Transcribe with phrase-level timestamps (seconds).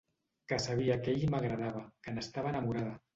[0.53, 2.97] Que sabia que ell m'agradava, que n'estava enamorada.